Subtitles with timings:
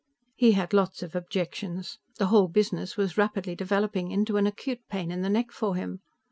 [0.35, 1.99] He had lots of objections.
[2.17, 5.99] The whole business was rapidly developing into an acute pain in the neck for him.